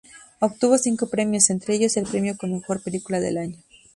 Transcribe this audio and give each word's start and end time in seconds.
Obtuvo 0.39 0.79
cinco 0.79 1.09
premios, 1.11 1.51
entre 1.51 1.75
ellos 1.75 1.95
el 1.95 2.07
premio 2.07 2.35
como 2.35 2.55
mejor 2.55 2.81
película 2.81 3.19
del 3.19 3.37
año. 3.37 3.57